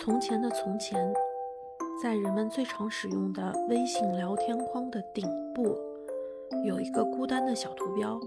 [0.00, 1.12] 从前的从前，
[2.00, 5.76] 在人们最常使用的微信聊天框的顶部，
[6.64, 8.18] 有一个孤单的小图标，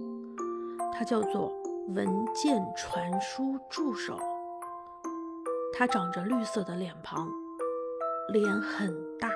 [0.93, 1.51] 它叫做
[1.95, 2.05] “文
[2.35, 4.19] 件传输助手”。
[5.73, 7.29] 它长着绿色的脸庞，
[8.33, 9.31] 脸很大，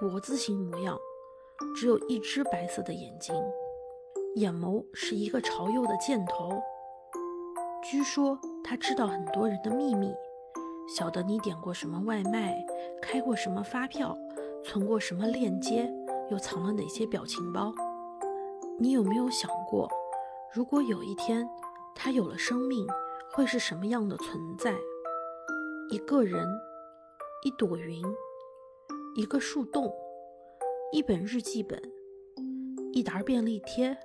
[0.00, 0.98] 国字形模样，
[1.76, 3.34] 只有一只白色的眼睛，
[4.36, 6.50] 眼眸是一个朝右的箭头。
[7.82, 10.12] 据说他知道很多人的秘密。
[10.86, 12.64] 晓得你点过什么外卖，
[13.00, 14.16] 开过什么发票，
[14.62, 15.90] 存过什么链接，
[16.30, 17.72] 又藏了哪些表情包？
[18.78, 19.90] 你有没有想过，
[20.52, 21.48] 如果有一天
[21.94, 22.86] 他有了生命，
[23.32, 24.76] 会是什么样的存在？
[25.90, 26.46] 一个人，
[27.44, 28.02] 一朵云，
[29.16, 29.92] 一个树洞，
[30.92, 31.80] 一本日记本，
[32.92, 33.96] 一沓便利贴，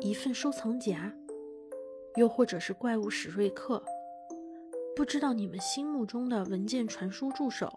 [0.00, 1.12] 一份收藏夹，
[2.16, 3.82] 又或者是怪物史瑞克？
[5.00, 7.72] 不知道你们心目中的文件传输助手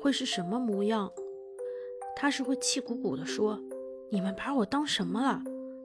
[0.00, 1.10] 会是什么模样？
[2.14, 3.60] 他是会气鼓鼓地说
[4.08, 5.42] ：“你们把我当什么了？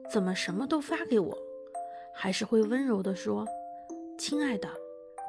[0.08, 1.36] 怎么什么都发给我？”
[2.14, 3.44] 还是会温柔地说
[4.16, 4.68] ：“亲爱的，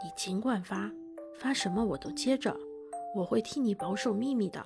[0.04, 0.92] 你尽管发，
[1.40, 2.56] 发什么我都接着，
[3.16, 4.64] 我会替你保守秘密的。”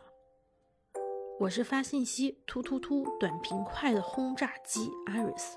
[1.40, 5.54] 我是发信息突突突、短平快的轰炸机 Iris，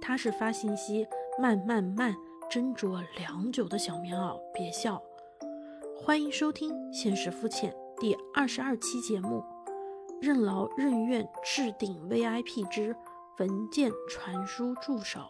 [0.00, 1.08] 他是发信息
[1.40, 2.14] 慢慢慢。
[2.50, 5.00] 斟酌良久的小棉袄，别笑。
[5.96, 9.44] 欢迎收听《现实肤浅》第二十二期节目，
[10.20, 12.96] 任劳任怨置顶 VIP 之
[13.38, 15.20] 文件传输助手。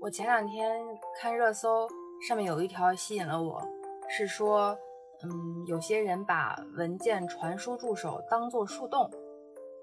[0.00, 0.86] 我前两天
[1.20, 1.88] 看热搜，
[2.28, 3.60] 上面有一条吸引了我，
[4.08, 4.78] 是说。
[5.24, 9.10] 嗯，有些人把文件传输助手当做树洞，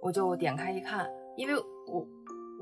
[0.01, 2.07] 我就点开一看，因为我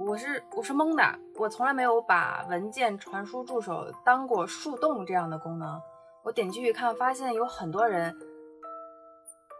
[0.06, 1.04] 我是我是懵的，
[1.38, 5.80] 我从来没有把文件传输助手当过树洞这样的功能。
[6.24, 8.16] 我点进去看，发现有很多人，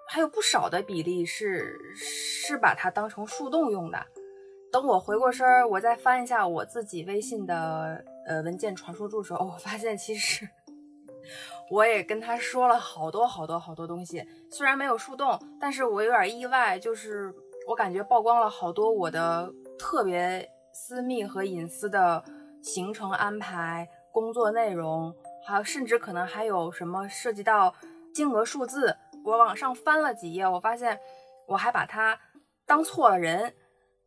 [0.08, 3.98] 还有不少的比例是是把它当成树洞用的。
[4.72, 10.48] 等我回过身儿，我再翻一下我自己微信的呃文件传输助手，我发现其实。
[11.70, 17.34] 我也跟他说了好多好多好多东西，虽然没有树洞，但是我有点意外，就是
[17.68, 22.24] 我感觉曝光了好多我的特别私密和隐私的
[22.62, 25.14] 行程安排、工作内容，
[25.46, 27.74] 还有甚至可能还有什么涉及到
[28.14, 28.96] 金额数字。
[29.24, 30.98] 我往上翻了几页，我发现
[31.48, 32.18] 我还把它
[32.66, 33.54] 当错了人，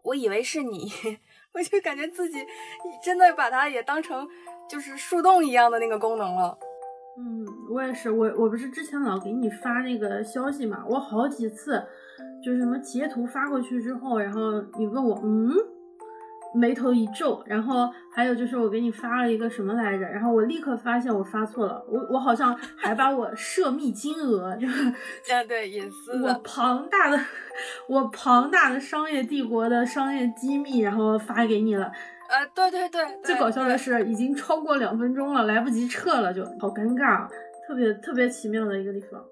[0.03, 0.91] 我以为是你，
[1.55, 2.45] 我就感觉自己
[3.05, 4.27] 真的把它也当成
[4.69, 6.59] 就是树洞一样的那个功能了。
[7.19, 11.83] 嗯，我也是，我我不是之前老给你发那个消息嘛，我好几次
[12.43, 15.53] 就是什么截图发过去之后，然后你问我，嗯，
[16.55, 27.21] 眉头一皱，然后还有就是我给你发了一个什么来着，然后我立刻发现我发错了，我我好像还把我涉密金额，就啊对隐私，我庞大的
[27.89, 31.93] 我庞大的商业帝国的商业机密，然后发给你了。
[32.33, 37.29] 呃，对对对，最搞笑的是已经超过两分钟了，来不及撤了，就好尴尬，
[37.67, 39.23] 特别特别奇妙的一个地方。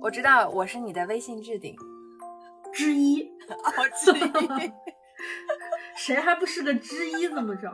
[0.00, 1.74] 我知道我是你的微信置顶
[2.72, 4.72] 之一，哦，之一，
[5.96, 7.26] 谁还不是个之一？
[7.28, 7.68] 怎么着？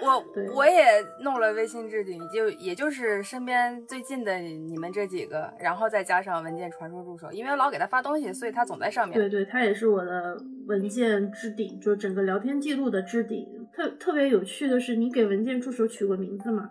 [0.00, 0.84] 我我也
[1.22, 9.18] 弄了微信置顶，就也就是身边最近的你们这几个，然后再加上文件传输助手，因为老给他发东西，所以他总在上面。
[9.18, 10.36] 对对，他也是我的
[10.66, 13.46] 文件置顶，就整个聊天记录的置顶。
[13.72, 16.68] 特特别有趣的是，你给文件助手取过名字吗？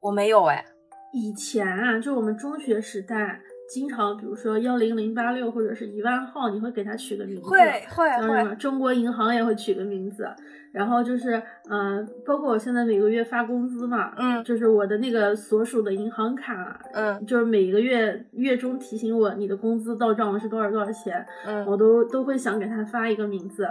[0.00, 0.64] 我没有哎。
[1.12, 3.40] 以前啊，就我们中学时代。
[3.68, 7.58] 经常，比如说幺零零八六或者是一万号，你会给它取个名字，会
[7.90, 8.56] 会会。
[8.56, 10.26] 中国银行也会取个名字，
[10.72, 23.68] 然后就是，嗯，包括我现在每个月发工资嘛，嗯，就是我的那个所属的银行卡，嗯，就是每个月月中提醒我你的工资到账了是多少多少钱，嗯，我都都会想给他发一个名字。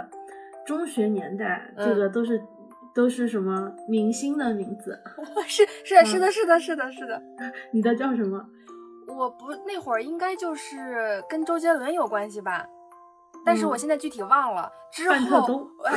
[0.64, 2.40] 中学年代，这个都是
[2.94, 4.96] 都是什么明星的名字？
[5.48, 7.20] 是是是的是的是的是的，
[7.72, 8.46] 你的叫什么？
[9.08, 12.66] 我不那会儿应该就是跟周杰伦有关系吧，
[13.44, 14.70] 但是我现在具体忘了。
[14.92, 15.92] 之后，哎，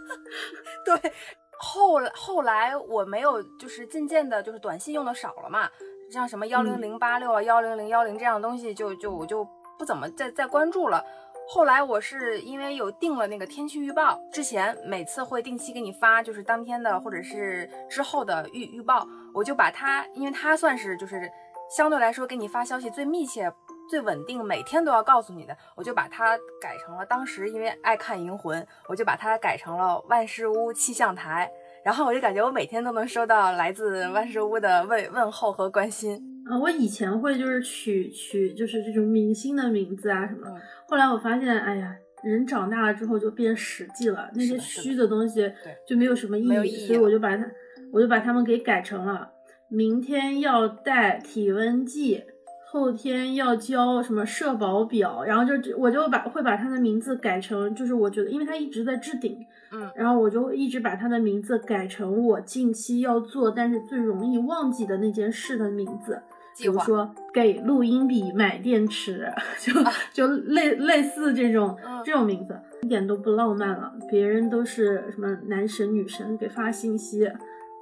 [0.84, 1.12] 对，
[1.58, 5.68] 后后来我没有，就是渐渐的，就是短信用的少了嘛，
[6.10, 9.46] 像什么幺零零八六啊、幺零零幺零这样的东西，就就我就
[9.78, 11.02] 不怎么再再关注了。
[11.48, 21.30] 后来我是因为有定了那个天气预报，之前每次会定期给你发，就是当天的或者是之后的预预报，我就把它，因为它算是就是。
[21.68, 23.52] 相对来说，给你发消息最密切
[23.88, 31.50] 最稳定，每天都要告诉你的，我就把它改成了当时因为爱看《银魂》，我就把它改成了万事屋气象台。
[31.84, 36.20] 然后我就感觉我每天都能收到来自万事屋的问问候和关心。
[36.48, 40.48] 啊，我以前会就是取取就是这种明星的名字啊什么，
[40.88, 45.52] 后来我发现，哎呀，人长大了之后就变实际了，那些虚的东西
[45.86, 47.44] 就没有什么意义，所以我就把它
[47.92, 49.30] 我就把它们给改成了。
[49.68, 52.22] 明天要带体温计，
[52.68, 66.22] 后天要交什么社保表，然后就我就把会把他的名字改成，就是我觉得，因为他一直在置顶，嗯，然后我就一直把他的名字改成我近期要做，但是最容易忘记的那件事的名字，
[66.58, 69.72] 比如说给录音笔买电池， 就
[70.12, 77.28] 就类类似这种这种名字，一点都不浪漫了，别人都是什么男神女神给发信息。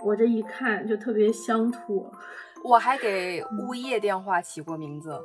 [0.05, 2.07] 我这一看就特别乡土，
[2.63, 5.19] 我还给物业电话起过名字，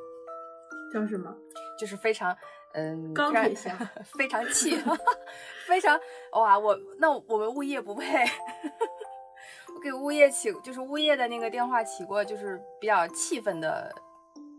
[0.94, 1.36] 叫什么？
[1.78, 2.36] 就是非常，
[2.74, 3.76] 嗯，钢铁侠，
[4.18, 4.78] 非常气，
[5.68, 6.00] 非常
[6.34, 6.58] 哇！
[6.58, 8.24] 我那我们物业不配，
[9.76, 13.94] 我给物业起，就是物业的那个电话起过，就是比较气愤的，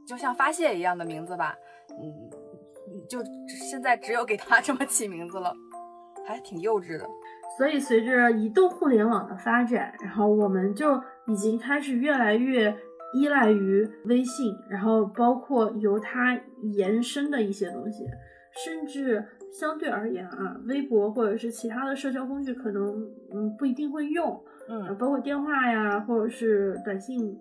[0.06, 1.54] 就像发泄一样的名字吧。
[1.90, 2.30] 嗯，
[3.08, 3.18] 就
[3.68, 5.54] 现在只有给他这么起名字了，
[6.26, 7.08] 还挺幼稚的。
[7.60, 12.74] 所以，随着移动互联网的发展，然后我们就已经开始越来越
[13.12, 16.40] 依赖于微信，然后包括由它
[16.72, 18.06] 延伸的一些东西，
[18.64, 19.22] 甚至
[19.52, 27.36] 相对而言啊，微博或者是其他的社交工具可能嗯不一定会用，嗯，包括电话呀或者是短信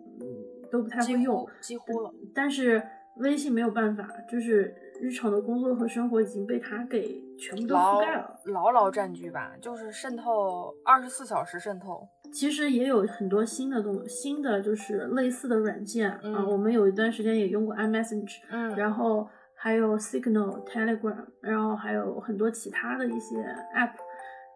[0.69, 2.13] 都不太会用，几乎了。
[2.35, 2.83] 但是
[3.19, 4.75] 微信没有办法，就是。
[4.99, 12.07] 日常的工作和生活已经被它给全部都覆盖了，牢牢占据吧，就是渗透二十四小时渗透。
[12.31, 23.37] 其实也有很多新的东新的就是类似的软件啊，我们有一段时间也用过 iMessage，嗯，然后还有 Signal、Telegram，然后还有很多其他的一些
[23.75, 23.93] app。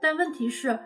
[0.02, 0.78] 但问题是，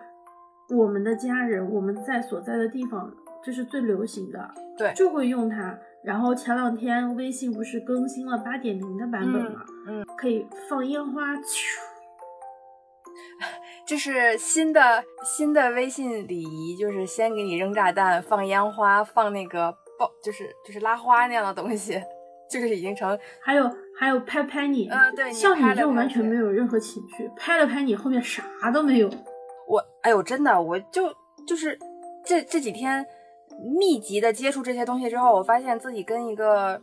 [0.70, 3.12] 我们的家人我们在所在的地方，
[3.44, 5.78] 这是最流行的，对，就会用它。
[6.08, 9.62] 然后前两天微信不是更新了八点零的版本吗？
[9.88, 11.60] 嗯，可以放烟花，咻，
[13.86, 19.70] 这是新的新的微信礼仪，就是先给你扔炸弹，放烟花，放那个
[20.00, 22.02] 爆，就是就是拉花那样的东西，
[22.50, 23.20] 就是已经成。
[23.42, 23.70] 还有
[24.00, 29.10] 还有拍拍你，嗯，对，像你就完全没有任何情绪，拍了拍你，后面啥都没有。
[29.68, 31.14] 我，哎呦，真的，我就
[31.46, 31.78] 就是
[32.26, 33.06] 这这几天。
[33.80, 36.80] 密集的接触这些东西之后，我发现自己跟一个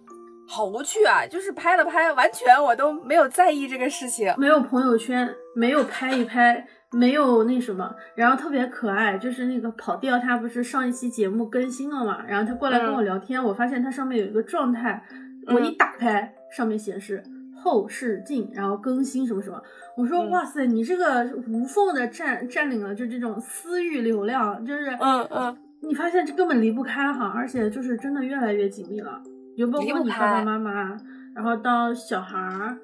[0.46, 15.02] 好无趣啊，就是拍了拍，完全我都没有在意这个事情，没有朋友圈，没有拍一拍，没有那什么，然后特别可爱，就是那个跑调，他不是上一期节目更新了嘛，然后他过来跟我聊天，我发现他上面有一个状态，
[15.46, 17.22] 我一打开上面显示
[17.62, 19.62] 后视镜，然后更新什么什么，
[19.96, 25.56] 我说哇塞，你这个无缝的占占领了就这种私域流量，就是嗯嗯。
[25.86, 29.22] 你发现这根本离不开哈，而且就是真的越来越紧密了，
[29.56, 30.96] 就包括你爸爸妈妈，
[31.34, 32.78] 然后到小孩儿，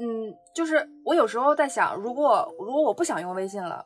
[0.00, 3.84] 嗯，就是我有时候在想，如果如果我不想用微信了，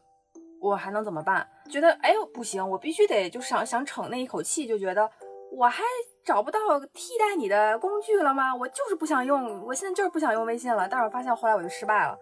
[0.61, 1.47] 我还能怎么办？
[1.71, 5.09] 觉得哎呦不行，我必须得就想想逞那一口气，就觉得
[5.53, 5.83] 我还
[6.25, 6.59] 找不到
[6.93, 8.55] 替代你的工具了吗？
[8.55, 10.89] 我就是不想用，我现在就是不想用微信了。
[10.89, 12.19] 但是我发现后来我就失败了，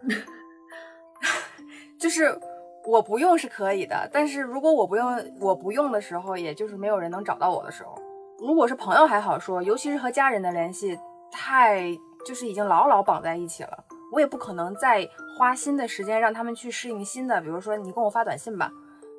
[1.99, 2.39] 就是。
[2.85, 7.95] 我不用是可以的，但是如果我不用，我不用的时候，也就是没有人能找到我的时候。
[8.39, 10.99] 如果是朋友还好说，尤其是和家人的联系，
[11.31, 11.83] 太
[12.27, 15.09] 就是已经牢牢绑在一起了，我也不可能再
[15.39, 17.41] 花新的时间让他们去适应新的。
[17.41, 18.71] 比如说，你跟我发短信吧，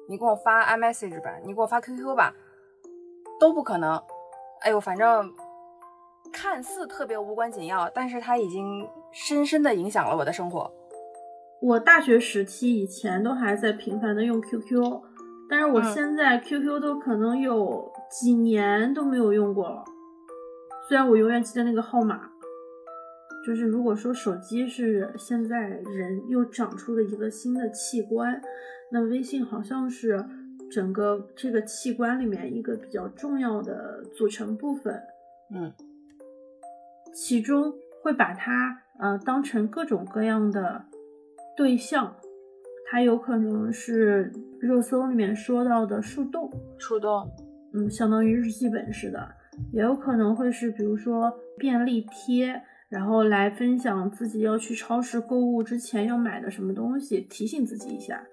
[0.10, 2.34] 你给我发 iMessage 吧，你给我发 QQ 吧，
[3.40, 4.02] 都不可能。
[4.60, 5.34] 哎呦，反正
[6.34, 10.70] 看似特别无关紧要，但是它已经深深的影响了我的生活。
[11.64, 15.02] 我大学时期以前都还在频繁的用 QQ，
[15.50, 19.86] 但是我现在 QQ 都可能有几年都没有用过了。
[20.90, 22.30] 虽然我永远记得那个号码，
[23.48, 28.42] 就是如果说手机是现在人又长出了一个新的器官，
[28.92, 30.22] 那微信好像是
[30.70, 35.02] 整个这个器官里面一个比较重要的组成部分。
[35.56, 35.72] 嗯，
[37.14, 40.88] 其中会把它呃当成各种各样的。
[41.56, 42.16] 对象，
[42.90, 47.30] 它有可能是热搜里面说到的树洞，树洞，
[47.74, 49.28] 嗯，相当于日记本似的，
[49.72, 58.24] 也有可能会是比如说便利贴，然后来分享自己要去超市购物之前要买的什么东西，提醒自己一下。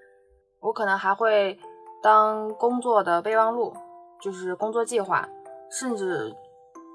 [0.61, 1.59] 我可能还会
[2.03, 3.75] 当工作的备忘录，
[4.21, 5.29] 就是工作计划，
[5.71, 6.35] 甚至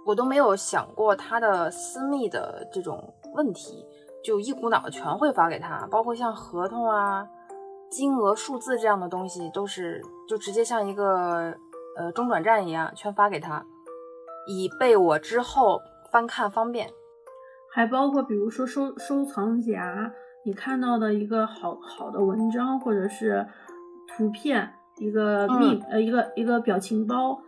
[0.05, 3.83] 我都没有想过他的私密的这种问题，
[4.25, 7.27] 就一股脑的全会发给他，包括像合同啊、
[7.91, 11.55] 金额、数字这样的东西，都是就直接像一个
[11.95, 13.63] 呃中转站一样全发给他，
[14.47, 15.79] 以备我之后
[16.11, 16.89] 翻看方便。
[17.71, 20.11] 还包括比如说收收藏夹，
[20.43, 23.45] 你看到的一个好好的文章或者是
[24.07, 27.39] 图片，一个密、呃一个一个表情包，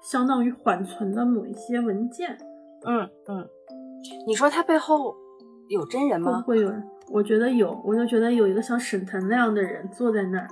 [0.00, 2.38] 相当于缓存的某一些文件。
[2.86, 3.46] 嗯嗯，
[4.26, 5.14] 你说它背后
[5.68, 6.42] 有真人吗？
[6.46, 6.82] 会有人？
[7.08, 10.48] 我觉得有，我就觉得有一个像沈腾那样的人坐在那儿，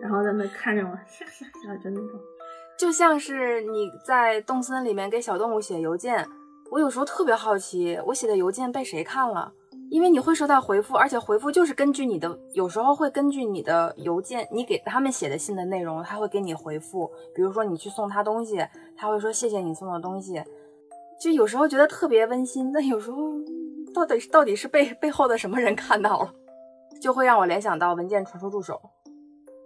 [0.00, 2.20] 然后在那看着我，吓吓吓，就那种。
[2.78, 6.26] 就像是你在动森里面给小动物写邮件。
[6.70, 9.52] 我有时候特别好奇，我写的邮件被谁看了？
[9.88, 17.08] 因为你会收到回复，而且回复就是根据你的，有时候会根据你的邮件，你给他们写的信的内容，他会给你回复。
[17.34, 20.42] 比如说你去送他东西，他会说谢谢你送的东西，
[21.20, 22.72] 就有时候觉得特别温馨。
[22.72, 23.16] 但有时候
[24.04, 26.32] 到底到底是被背后的什么人看到了，
[27.00, 28.80] 就会让我联想到文件传输助手。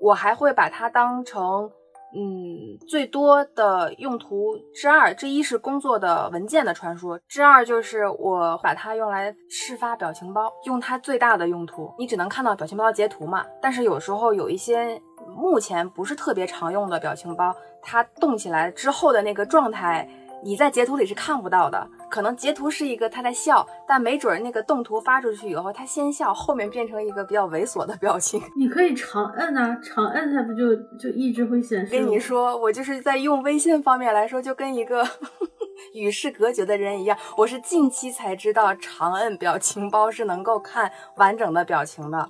[0.00, 1.70] 我还会把它当成。
[2.12, 11.94] 嗯，最多的用途之二，之一是工作的文件的传输，之二就是我把它用来释发表情包，用它最大的用途。
[11.96, 15.00] 你只能看到表情包截图嘛，但是有时候有一些
[15.36, 20.08] 目前不是特别常用的表情包，它动起来之后的那个状态。
[20.42, 28.42] 你在截图里是看不到的，可能截图是一个他在笑，但没准那个动图发出去以后，他先笑，后面变成一个比较猥琐的表情。
[28.56, 31.92] 你可以长摁啊，长摁它不就就一直会显示？
[31.92, 35.06] 跟你说，我就是在用微信方面来说，就跟一个
[35.94, 37.16] 与世隔绝的人一样。
[37.36, 42.28] 我是近期才知道长摁表情包是能够看完整的表情的，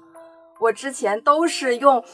[0.61, 2.05] 我之前都是用，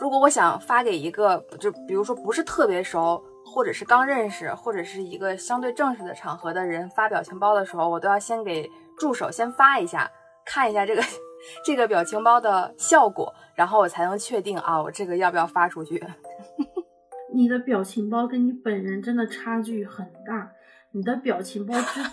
[0.00, 3.22] 如果我想发给一个，就比如说不是特别熟。
[3.54, 8.68] 或者是刚认识，或者是一个相对正式的场合的人发表情包的时候，我都要先给
[8.98, 10.10] 助手先发一下，
[10.44, 11.02] 看一下这个
[11.64, 16.02] 这个表情包的效果，然后我才能确定啊，我这个要不要发出去。
[17.32, 20.50] 你的表情包跟你本人真的差距很大，
[20.90, 22.10] 你的表情包之土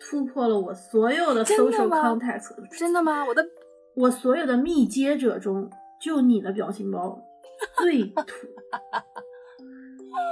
[0.02, 2.50] 突破了我所有的 social context。
[2.76, 3.24] 真的吗？
[3.24, 3.46] 我的
[3.94, 7.22] 我所有的密接者中，就你的表情包
[7.78, 8.24] 最土。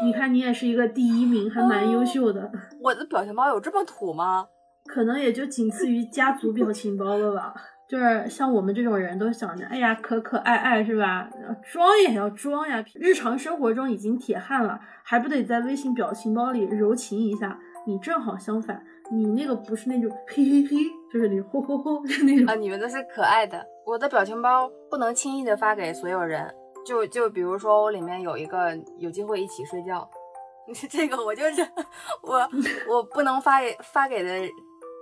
[0.04, 2.50] 你看，你也是一个第一名，还蛮优秀的。
[2.82, 4.46] 我的表情包有这么土吗？
[4.86, 7.54] 可能也就仅次于家族表情包了吧。
[7.88, 11.28] 就是像我们这种人都想着，哎呀，可可爱爱是吧？
[11.72, 12.84] 装也要装呀。
[12.94, 17.58] 日常生活中已经铁汉了，还不得在微信表情包里柔情一下？
[17.86, 20.76] 你正好相反，你那个不是那种嘿嘿嘿，
[21.10, 22.54] 就是你吼吼吼，就那种啊。
[22.54, 23.64] 你们都是可爱的。
[23.86, 26.54] 我的表情包不能轻易的发给所有人。
[26.88, 30.08] 就就比如说，我里面有一个有机会一起睡觉，
[30.88, 31.60] 这个我就是
[32.22, 32.48] 我
[32.88, 34.48] 我不能发给发给的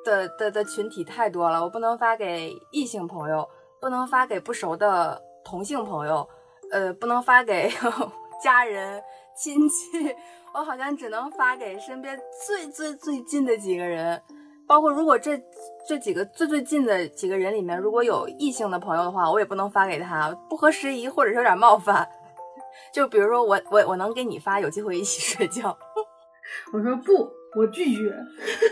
[0.04, 3.48] 的的的群体太多了，我不能发给异性朋友，
[3.80, 6.28] 不能发给不熟的同性朋友，
[6.72, 7.70] 呃，不能发给
[8.42, 9.00] 家人
[9.36, 10.12] 亲戚，
[10.52, 14.20] 我好像只能发给身边最最最近的几个人。
[14.66, 15.40] 包括如果这
[15.88, 22.08] 这几个最最近的几个人里面，如果有异性的朋友的话，我也不能发给他，不合时宜或者是有点冒犯。
[22.92, 25.76] 就比如说我我我能给你发，有机会一起睡觉。
[26.72, 28.14] 我说不，我拒绝。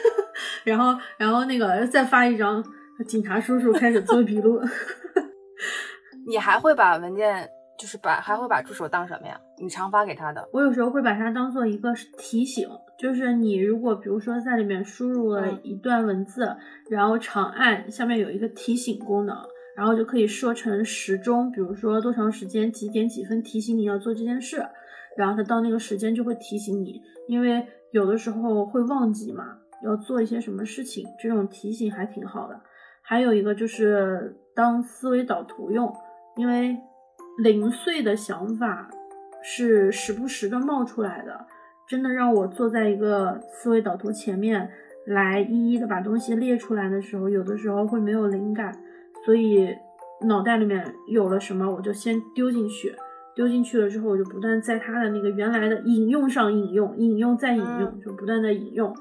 [0.64, 2.64] 然后然后那个再发一张，
[3.06, 4.60] 警察叔叔开始做笔录。
[6.26, 7.48] 你还会把文件？
[7.76, 9.40] 就是把还会把助手当什么呀？
[9.58, 10.48] 你常发给他的？
[10.52, 16.56] 我有时候会把它当做一个提醒，就是你如果比如说在里面输入了一段文字，
[16.88, 19.36] 然后长按下面有一个提醒功能，
[19.76, 24.64] 然后就可以设成时钟，比如说多长时间几点几分提醒你要做这件事，
[25.16, 29.44] 然后它到那个时间就会提醒你，因为有的时候会忘记嘛，
[29.84, 32.60] 要做一些什么事情，这种提醒还挺好的。
[33.02, 35.92] 还有一个就是当思维导图用，
[36.36, 36.78] 因为。
[37.38, 38.88] 零碎的想法
[39.42, 41.46] 是时不时的冒出来的，
[41.88, 44.70] 真的让我坐在一个思维导图前面
[45.06, 48.72] 来一一的把东西列出来的时候，有的时候会没有灵感，
[49.26, 49.68] 所以
[50.26, 52.94] 脑袋里面有了什么我就先丢进去，
[53.34, 58.94] 丢进去了之后我就不断在它的那个原来的引用上引用，引用再引用，就不断的引用，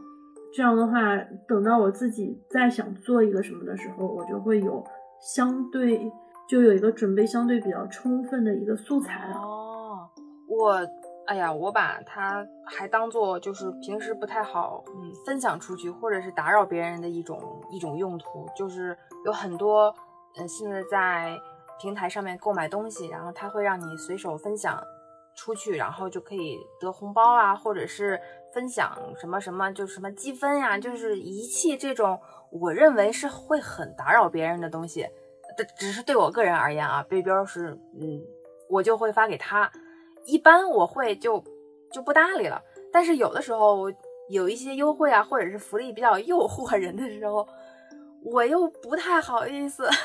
[0.54, 1.16] 这样的话
[1.48, 4.84] 等到我自己再想做一个什么的时候，我就会有
[5.22, 6.12] 相对。
[6.48, 10.10] 就有一个准备相对比较充分的一个素材了哦。
[10.48, 10.80] 我，
[11.26, 18.96] 哎呀，我把它还当做就是平时不太好嗯分享出去或者是打扰别人的一种一种用途，就是
[19.26, 19.94] 有很多
[20.38, 21.40] 嗯现在在
[21.80, 24.82] 平台上面购买东西，然后它会让你随手分享
[25.36, 28.20] 出去，然后就可以得红包啊，或者是
[28.54, 32.20] 分享什么什么，就什么积分呀，就是遗弃这种
[32.52, 35.08] 我认为是会很打扰别人的东西。
[35.58, 38.22] 这只是对我个人而言啊，背标是嗯，
[38.70, 39.72] 我就会发给他。
[40.26, 41.44] 一般我会就
[41.92, 43.92] 就不搭理了，但是有的时候
[44.30, 47.48] 有一些优惠啊，或者是福利比较诱惑人的时候，
[48.24, 49.90] 我又不太好意思。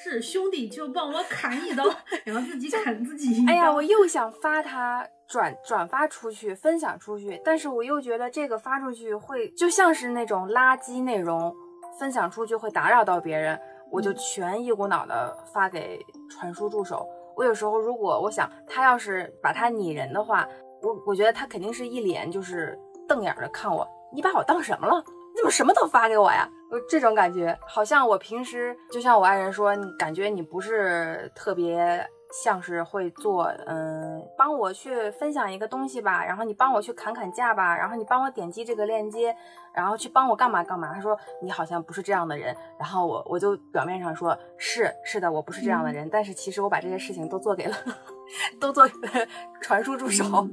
[0.00, 1.84] 是兄弟就帮我砍一刀，
[2.24, 3.44] 然后自己砍自己。
[3.48, 11.52] 哎呀，我又想发他转转发出去，分享出去，但是我又觉得这个发出去会就像是那种垃圾内容，
[11.98, 17.06] 分享出去会打扰到别人，我就全一股脑的发给传输助手。
[17.36, 20.48] 我有时候如果我想他要是把他拟人的话，
[20.82, 25.02] 我我觉得他肯定是一脸就是瞪眼的看我，你把我当什么了？
[25.34, 26.48] 你怎么什么都发给我呀？
[26.70, 39.34] 我，这种感觉好像我平时就像我爱人说，感觉你不是特别像是会做，嗯，帮我去分享一个东西吧，然后你帮我去砍砍价吧，然后你帮我点击这个链接，
[39.72, 40.92] 然后去帮我干嘛干嘛。
[40.92, 47.76] 他说你好像不是这样的人，然后我我就表面上说是是的，我不是这样的人，但是其实我把这些事情都做给了，
[48.60, 49.26] 都做给了
[49.60, 50.46] 传输助手。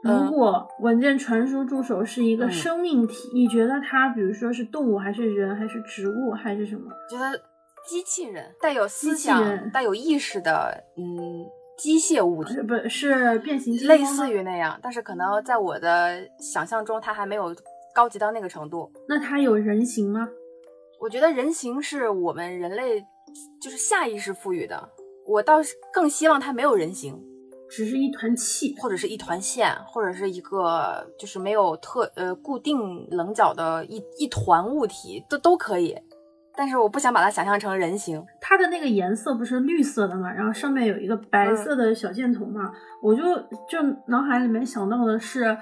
[0.00, 6.88] 如果文件传输助手是一个生命体，你觉得它，比如说是动物，还是人，还是植物，还是什么？
[7.10, 7.38] 觉得
[7.88, 11.46] 机器人带有思想、带有意识的，嗯，
[11.78, 17.56] 机械物体，不是变形金刚，类似于那样，但是可能在我的想象中，它还没有
[17.94, 18.92] 高级到那个程度。
[19.08, 20.28] 那它有人形吗？
[21.00, 23.00] 我觉得人形是我们人类
[23.62, 24.90] 就是下意识赋予的，
[25.26, 27.18] 我倒是更希望它没有人形。
[27.70, 35.94] 只是一团气，或者是一团线，或者是一个就是没有特呃固定棱角的一一团物体，都都可以。
[36.58, 38.20] 但是我不想把它想象成人形。
[38.40, 43.22] 它的那个颜色不是绿色的嘛，然后上面有一个白色的小箭头嘛，我就
[43.70, 45.56] 就脑海里面想到的是。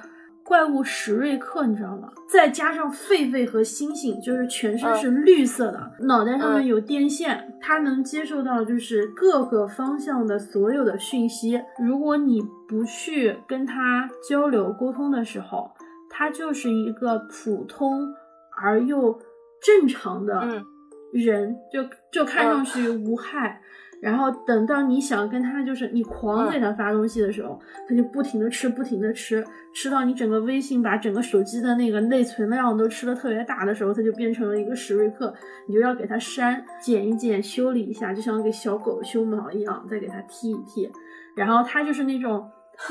[0.49, 2.09] 怪物史瑞克，你知道吗？
[2.33, 11.61] 再加上狒狒和猩猩，就是全身是绿色的，脑袋上面有电线，它能接受到就是各个方向的所有的讯息。
[11.81, 15.69] 如果你不去跟它交流沟通的时候，
[16.09, 18.15] 它就是一个普通
[18.63, 19.19] 而又
[19.61, 20.63] 正常的
[21.13, 23.61] 人，就就看上去无害。
[24.03, 29.43] 然后等到你想跟他，就是你狂给他发东西的时候，他就不停的吃，不停的吃，
[29.75, 35.35] 吃到你整个微信把整个手机的那个内存量都吃的特别大的时候，他就变成了一个史瑞克，
[35.67, 40.93] 你就要给他删、剪一剪、修理一下，就像给小狗修毛一样，再给他剃一剃。
[41.35, 42.51] 然后他就是那种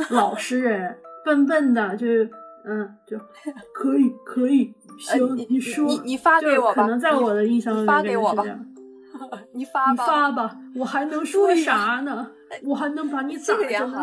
[0.09, 2.27] 老实人， 笨笨的，就是
[2.65, 3.15] 嗯，就
[3.75, 8.43] 可以可以行，你说你你发给我吧，可能在我的印象里发给我吧。
[9.53, 12.31] 你发吧，你发吧，我还能说啥呢？
[12.63, 13.99] 我还能把你 咋着呢？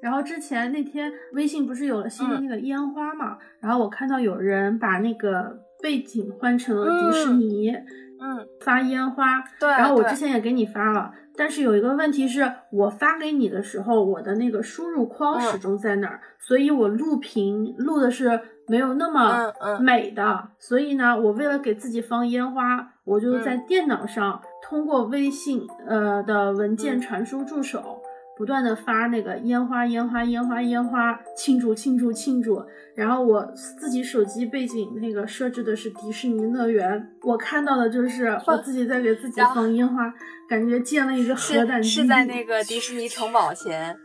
[0.00, 3.38] 然后之前那天微信不是有了新的那个烟花嘛？
[3.60, 7.72] 然后我看到有人把那个背景换成了迪士尼，
[8.20, 9.42] 嗯，发烟花。
[9.58, 9.68] 对。
[9.68, 18.40] 然后我之前也给你发了，但是有一个问题是我发给你的时候，我的那个输入框始终在那儿，所以我录屏录的是。
[18.66, 28.00] 没有那么美的，所以呢，我为了给自己放烟花，我就在电脑上通过微信呃的文件传输助手，
[28.36, 32.62] 不断的发那个烟花烟花烟花烟花，庆祝庆祝庆祝。
[32.94, 33.44] 然后我
[33.78, 40.12] 自己手机背景那个设置的是迪士尼乐园，我看到的就是我自己在给自己放烟花，
[40.48, 43.96] 感觉建了一个核弹是在那个迪士尼城堡前。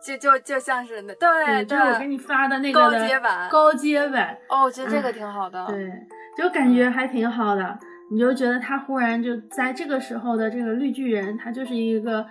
[0.00, 5.90] 就就就像是那对，就是我给你发的那个高阶版，高阶版哦，我觉得这个挺好的，对，
[6.36, 7.76] 就感觉还挺好的。
[8.10, 12.24] 你就觉得他忽然就在这个时候的这个绿巨人，他就是一个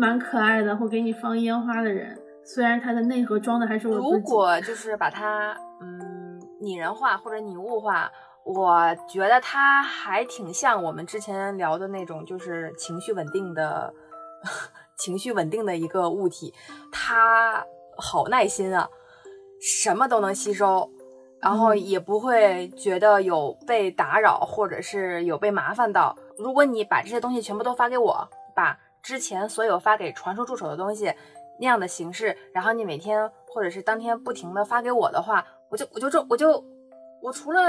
[0.00, 2.18] 蛮可爱的，会给你放烟花的人。
[2.42, 4.14] 虽然他的内核装的还是我自己。
[4.14, 8.10] 如果就是把它嗯拟人化或者拟物化，
[8.42, 13.92] 我觉得他还挺像我们之前聊的那种，就是情绪稳定的。
[14.96, 16.52] 情绪稳定的一个物体，
[16.90, 17.62] 它
[17.96, 18.88] 好耐心啊，
[19.60, 20.90] 什么都能吸收，
[21.40, 26.16] 然后也不会觉得有被打扰或者是有被麻烦到。
[26.38, 31.12] 如果你把这些东西全部都发给我，把之前所有发给传说助手的东西
[31.58, 36.64] 那样的形式，然后你每天或者是当天不停的发给我的话，我就我就这我就
[37.22, 37.60] 我除了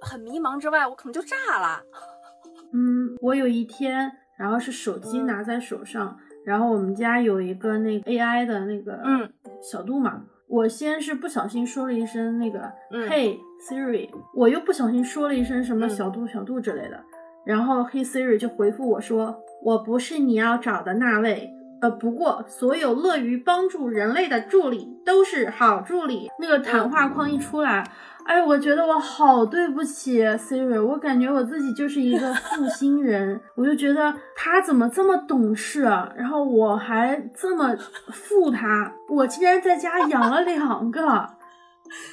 [0.00, 1.82] 很迷茫之外，我可能就炸了。
[2.72, 6.18] 嗯，我有一天，然后是手机拿在手上。
[6.44, 17.04] 然后我们家有一个那个 AI 的那个嗯小度嘛，我先是不小心说了一声那个 Hey Siri，我又不小心说了一声什么小度小度之类的，
[17.44, 26.28] 然后 Hey Siri 就回复我说我不是你要找的那位，呃，不过所有乐于帮助人类的助理都是好助理。
[26.38, 27.84] 那个谈话框一出来，
[28.24, 37.76] 哎，我觉得我好对不起 Siri，我感觉我自己就是一个 负心人，我就觉得他怎么这么懂事啊，然后我还这么
[38.12, 41.37] 负他，我竟然在家养了两个。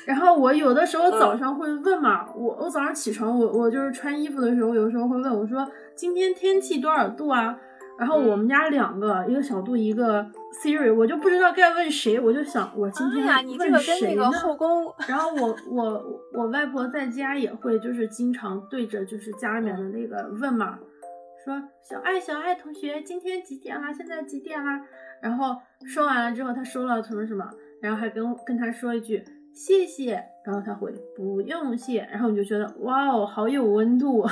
[0.05, 7.57] 然后我有的时候早上会问嘛，我我早上起床，我我就是穿衣服的时候，有时候会问我说今天天气多少度啊？
[7.97, 10.21] 然后我们家两个，一个小度，一个
[10.61, 13.25] Siri，我就不知道该问谁，我就想我今天
[13.57, 14.23] 问谁呢？
[15.07, 20.77] 然后我我我外婆在家也会就是经常对着就是家里面的那个问嘛，
[21.45, 23.93] 说小爱小爱同学今天几点啦？
[23.93, 24.81] 现在几点啦？
[25.21, 27.49] 然后说完了之后，他说了什么什么，
[27.81, 29.23] 然后还跟跟他说一句。
[29.56, 34.28] 谢谢，然后他回不用谢，然后你就觉得哇哦，好有温度。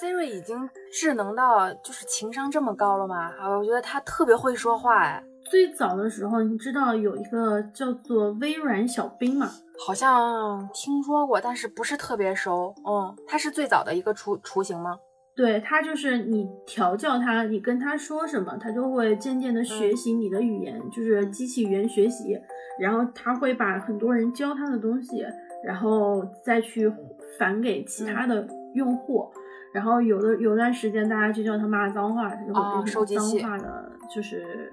[0.00, 3.32] Siri 已经智能到就是情商这么高了吗？
[3.40, 5.24] 啊，我觉得他特别会说话哎。
[5.50, 9.50] 最早的时候，你知道有一个叫做微软小冰吗？
[9.84, 12.72] 好像听说过，但是不是特别熟。
[12.86, 14.96] 嗯，它是最早的一个雏雏形吗？
[15.36, 22.38] 对，他就是你调教他，你跟他说什么，他就会渐渐的学习你的语言，就是机器语言学习。
[22.78, 25.22] 然后他会把很多人教他的东西，
[25.64, 26.90] 然后再去
[27.38, 29.30] 返给其他的用户。
[29.72, 34.72] 然后有的有段时间，大家就叫他骂脏话，他就会变成脏话的，就是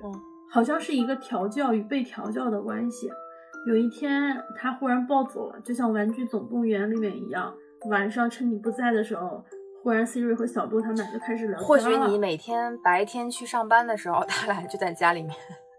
[0.49, 3.09] 好像是一个调教与被调教的关系。
[3.67, 7.53] 有一天他忽然暴走了，就像《玩具总动员》里面一样，
[7.89, 9.43] 晚上趁你不在的时候，
[9.87, 15.33] 忽然 Siri 和小度他们俩就开始聊天或许你每天白天去上班的时候，他俩就在家里面。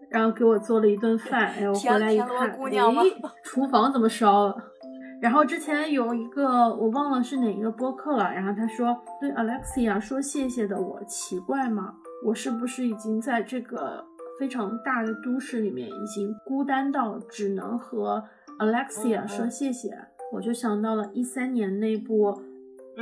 [0.09, 2.55] 然后给我做了一顿饭，哎，我回来一看，哎，
[3.43, 4.55] 厨房怎么烧了？
[5.21, 11.93] 然后之前有一个我忘了是哪一个播客了，然后他说对 Alexia 说谢谢的我奇怪吗？
[12.25, 14.03] 我是不是已经在这个
[14.39, 18.23] 非常大的都市里面已经孤单到只能和
[18.57, 19.95] Alexia 说谢谢？
[20.31, 22.41] 我就想到了一三年那部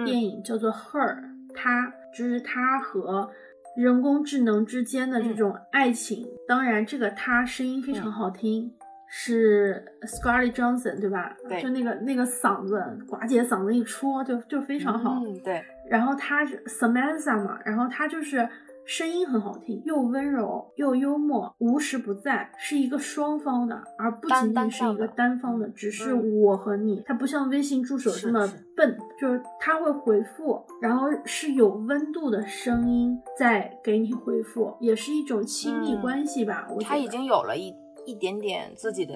[0.05, 1.17] 电影叫做 Her，
[1.53, 3.29] 她就是她和。
[3.75, 8.73] 人工智能之间的这种爱情，当然，这个她声音非常好听，
[9.07, 11.37] 是 Scarlett Johansson 对吧？
[11.47, 15.21] 对，就那个那个嗓子，寡姐嗓子一出就就非常好。
[15.23, 15.63] 嗯，对。
[15.87, 18.49] 然后她是 Samantha 嘛，然后她就是。
[18.87, 25.67] 声音很好听，又温柔又幽默，无时不在，是一个双方的，而不仅仅是一个单方的。
[25.71, 36.65] 只是我和你，它不像微信助手这么笨，就是他会回复，然后是有温度的声音在给你回复，也是一种亲密关系吧。
[36.73, 39.13] 我他已经有了一一点点自己的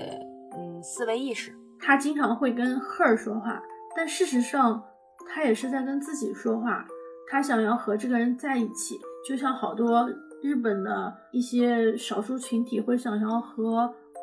[0.58, 1.50] 嗯思维意识。
[1.80, 3.64] 他经常会跟 Her 说话，
[3.96, 4.84] 但事实上
[5.30, 6.86] 他也是在跟自己说话。
[7.30, 9.00] 他想要和这个人在一起。
[9.28, 10.10] 就像好多
[10.42, 13.72] 日本的一些少数群体会想要和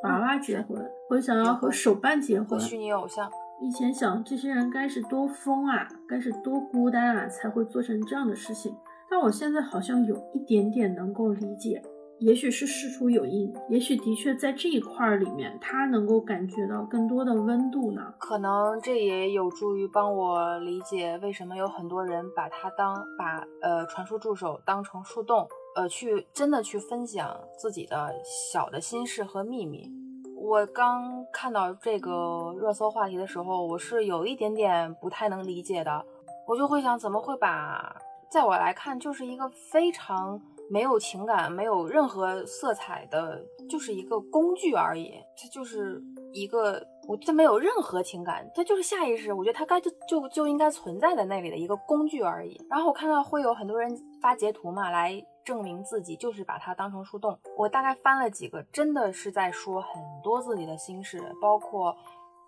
[0.02, 3.30] 娃娃结婚，会想要和手办结婚，虚拟偶像。
[3.60, 8.76] 以前想这些人该是多疯啊，该是多孤单啊，才会做成这样的事情。
[9.10, 11.82] 但我现在好像有一点点能够理解。
[12.20, 18.12] 也许是事出有因，也许的确在这一块儿里面，他能够感觉到更多的温度呢。
[18.18, 28.12] 可能这也有助于帮我理解为什么有很多人把它当把呃传输助手当成树洞，呃去真的去分享自己的
[28.52, 29.88] 小的心事和秘密。
[30.36, 36.04] 我刚看到这个热搜话题的时候，我是有一点点不太能理解的，
[36.48, 37.96] 我就会想怎么会把，
[38.28, 40.40] 在我来看就是一个非常。
[40.70, 45.12] 没有情感，没有任何色彩的，就是一个工具而已。
[45.36, 46.02] 它就是
[46.32, 49.32] 一个，我它没有任何情感，它就是下意识。
[49.32, 52.60] 我觉得它该就就就应该存在在那里的一个工具而已。
[52.68, 57.38] 然后我看到会有很多人发截图嘛，来证明自己就是把它当成树洞。
[57.56, 61.96] 我大概翻了几个，真的是在说很多自己的心事，包括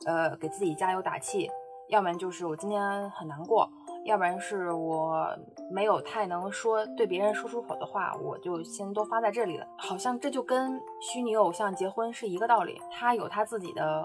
[0.05, 1.51] 呃给自己加油打气，
[1.89, 3.71] 要不然就是我今天很难过。
[4.05, 5.27] 要不然是我
[5.71, 9.67] 没有太能说对别人说出口的话，我就先都发在这里了。
[9.77, 14.05] 好像这就跟虚拟偶像结婚是一个道理，他有他自己的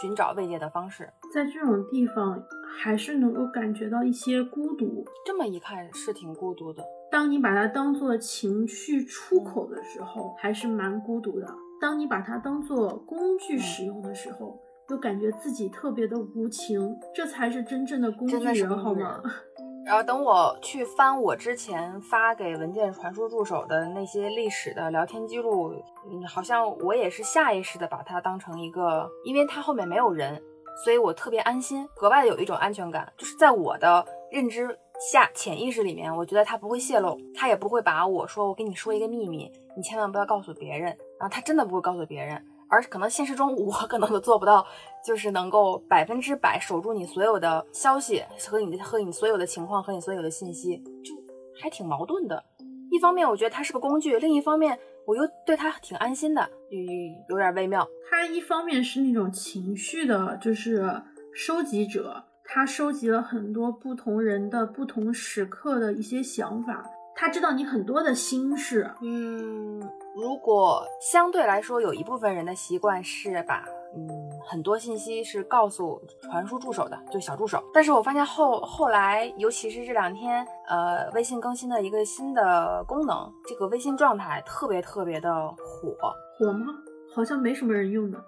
[0.00, 2.42] 寻找慰藉的方式，在这种地方
[2.76, 5.04] 还是能够感觉到一些孤独。
[5.24, 6.84] 这么一看是挺孤独的。
[7.10, 11.46] 当你把它当做情绪出口的时候，还是蛮孤独的。
[11.80, 14.60] 当你把它当做工具使用的时候。
[14.88, 19.20] 又感觉自己特别的无情，这才是真正的工具人，好吗？
[19.86, 25.72] 然后等我去翻我之前发给文件传输助手的那些历史的聊天记录，
[26.10, 30.42] 嗯，好像我也是下意识的把它当成一个，因为它后面没有人，
[30.84, 33.12] 所以我特别安心，格外的有一种安全感。
[33.16, 34.76] 就是在我的认知
[35.12, 40.86] 下潜意识里面，我觉得他不会泄露，他也不会把我说我跟你说一个秘密，你千万不要告诉别人。
[41.18, 44.66] 然后他真的不会告诉别人，而可能现实中我可能都做不到，
[45.04, 51.14] 就是能够百分之百守住你所有的消息和你的和你所有的情况和你所有的信息，就
[51.60, 52.42] 还挺矛盾的。
[52.90, 57.86] 一方面我觉得它是个工具，另一方面我又对它挺安心的，有有点微妙。
[58.10, 61.02] 它一方面是那种情绪的，就是
[61.34, 62.24] 收集者。
[62.48, 68.88] 他收集了很多不同人的不同时刻的一些想法，他知道你很多的心事。
[69.02, 69.82] 嗯，
[70.16, 74.08] 如果相对来说有一部分人的习惯是把嗯
[74.48, 77.62] 很多信息是告诉传输助手的，就小助手。
[77.74, 85.94] 但是我发现后后来，尤其是这两天，呃，微信更新的一个新的功能，这个微信状态特别特别的火
[86.38, 86.66] 火吗？
[87.14, 88.18] 好像没什么人用呢。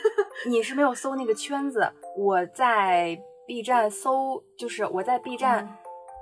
[0.46, 3.18] 你是没有搜那个圈子，我在。
[3.48, 5.66] B 站搜，就是我在 B 站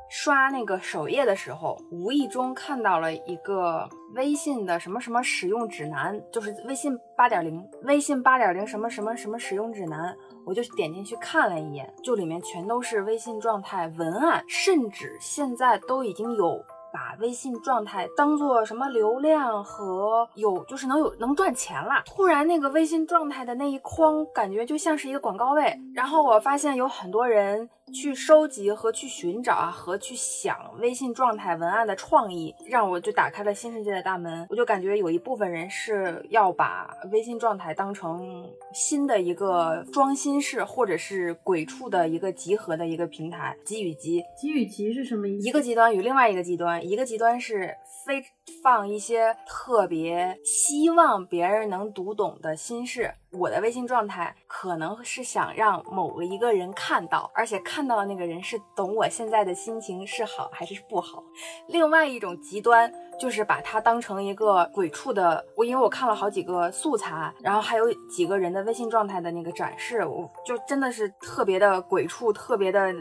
[0.08, 16.64] 刷那个首页的时候，无意中看到了一个微信的什么什么使用指南，就是微信八点零，微信八点零什么什么什么使用指南，我就点进去看了一眼，就里面全都是微信状态文案，甚至现在都已经有。
[16.92, 22.02] 把微信状态当做什么流量和有就是能有能赚钱了。
[22.06, 27.68] 突然那个微信状态的那一框感觉就像是一个广告位，然后我发现有很多人。
[27.92, 34.46] 去收集和去寻找啊，和去想微信状态文案的创意，让我就打开了新世界的大门。
[34.50, 38.44] 我就感觉有一部分人是要把微信状态当成
[38.74, 43.56] 新的一个装心事，或者是鬼畜的一个集合的一个平台。
[43.64, 45.48] 集与集，集与集是什么意思？
[45.48, 47.72] 一个极端与另外一个极端，一个极端是
[48.06, 48.22] 非
[48.62, 53.12] 放一些特别希望别人能读懂的心事。
[53.32, 61.22] 我的微信状态可能是想让某个一个人看到，而且看到的那个人是懂我现在的心情是好还是不好。
[61.66, 72.94] 另外一种极端就是把它当成一个鬼畜的，我因为我看了好几个素材，然后还有几个人的微信状态的那个展示，我就真的是特别的鬼畜，特别的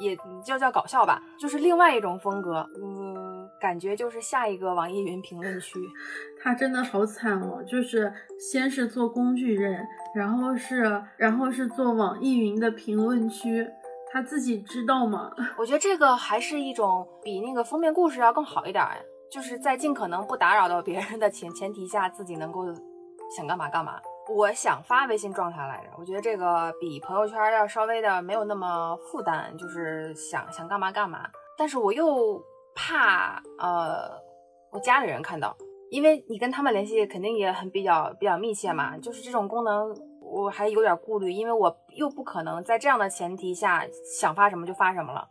[0.00, 2.66] 也就叫搞笑吧，就是另外一种风格。
[2.82, 3.27] 嗯。
[3.60, 5.80] 感觉就是下一个网易云评论区，
[6.40, 7.62] 他真的好惨哦！
[7.66, 13.68] 就是先是做工具人，然后是然后是做网易云的评论区，
[14.12, 15.32] 他自己知道吗？
[15.58, 22.64] 我觉得这个还是一种比那个封面故事要更好一点哎，就是在尽可能不打扰到别人的前前提下，自己能够
[23.36, 24.00] 想干嘛干嘛。
[24.30, 32.40] 我想发微信状态来着，我觉得这个比朋友圈要稍微的没有那么负担，就是想想干嘛干嘛，但是我又。
[32.80, 34.08] 怕呃，
[34.70, 35.56] 我家里人看到，
[35.90, 38.96] 因为你跟他们联系肯定也很比较比较密切嘛。
[38.96, 45.28] 就是这种功能，我还有点顾虑，因为我又不可能在这样的前提下想发什么就发什么了。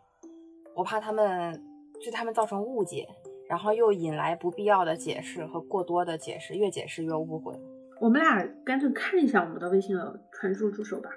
[0.76, 1.58] 我怕他们
[2.04, 3.08] 对他们造成误解，
[3.48, 7.58] 然后又引来不必要的解释和过多的解释，越解释越误会。
[7.98, 11.08] 我们俩干脆看一下我们的微信的传输助手吧。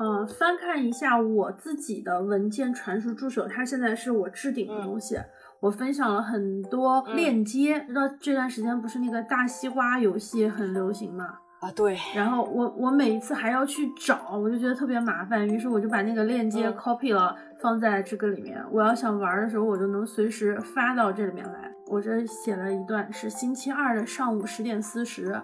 [0.00, 5.18] 呃，翻看一下我自己的文件传输助手，它现在是我置顶的东西。
[5.60, 11.38] 我分享了很多链接，知道这段时间不是那个大西瓜游戏很流行嘛？
[11.60, 11.98] 啊，对。
[12.14, 18.58] 然后我我每一次还要去找，我就觉得特别麻烦，于是我就把那个链接 copy 了，放在这个里面。
[18.72, 21.70] 我要想玩的时候，我就能随时发到这里面来。
[21.88, 25.38] 我这写了一段，是星期二的上午十点四十，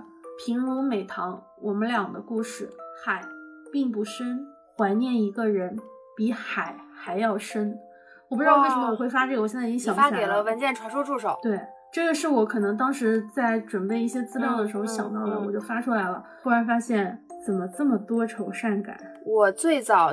[0.47, 2.71] 平如美棠，我们俩的故事，
[3.05, 3.21] 嗨。
[3.72, 5.76] 并不深，怀念一个人
[6.16, 7.79] 比海还要深。
[8.29, 10.11] 我不知道为什么我会发这个，我现在已经想起来了。
[10.11, 11.38] 发给了文件传输助手。
[11.42, 11.61] 对，
[11.92, 16.24] 这个是我可能当时在准备一些资料的时候想到的，我就发出来了。
[16.42, 18.96] 突然发现怎么这么多愁善感。
[19.24, 20.12] 我最早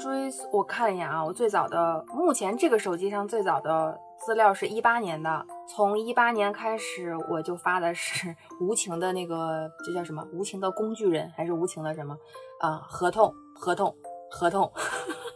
[0.00, 5.46] 追，我看了一眼啊，我最早的目前这个手机上最早的资料是一八年的。
[5.68, 10.26] 从一八年开始，我就发的是 无情的那个，这叫什么？
[10.32, 12.16] 无情的工具人，还是无情的什么？
[12.60, 13.94] 啊，合同，合同，
[14.30, 14.70] 合同，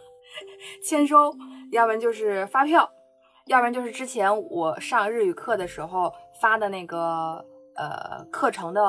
[0.85, 1.35] 签收，
[1.73, 2.89] 要不然就是发票，
[3.47, 7.45] 要不然就是之前我上日语课的时候发的那个
[7.77, 8.83] 呃课程的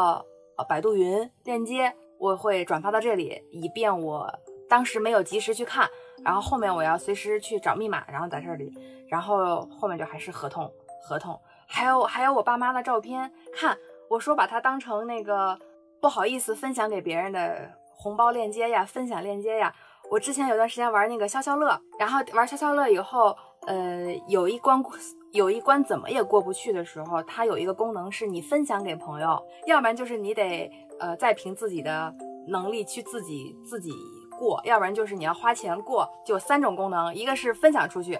[0.57, 4.31] 呃百度云链接，我会转发到这里，以便我
[4.69, 5.89] 当时没有及时去看，
[6.23, 8.73] 然后后面我要随时去找密码，然后在这里，
[9.07, 10.69] 然后后面就还是合同。
[11.07, 13.77] 合同，还有还有我爸妈的照片，看
[14.09, 15.57] 我说把它当成那个
[16.01, 19.73] 不好意思分享给别人的红包链接呀，分享链接呀。
[20.11, 23.33] 我之前有段时间玩那个消消乐，然后玩消消乐以后，
[23.67, 24.83] 呃，有一关
[25.31, 32.13] 有一关怎么也过不去的时候，它有一个功能是你分享给朋友，要不然就是你得呃再凭自己的
[32.47, 33.91] 能力去自己自己
[34.37, 38.19] 过，要不然就是你要花钱过，就三种功能，一个是分享出去。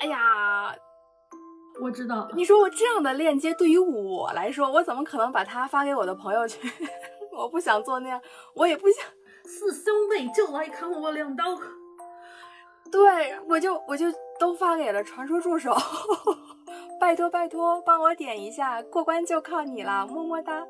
[0.00, 0.74] 哎呀，
[1.80, 2.28] 我知道。
[2.34, 6.70] 你说我这样的链接对于我来说，我怎么可能把它发给我的朋友圈？
[7.32, 8.20] 我不想做那样，
[8.54, 9.04] 我也不想。
[9.44, 11.44] 四兄弟就来砍我两刀。
[12.92, 14.06] 对，我就我就
[14.38, 15.74] 都发给了传说助手，
[17.00, 20.66] 拜托拜托，帮我点一下，过关就靠你了，么么哒。